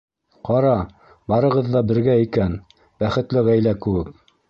[0.47, 0.71] Ҡара,
[1.35, 2.59] барығыҙ ҙа бергә икән,
[3.05, 4.15] бәхетле ғаилә кеүек...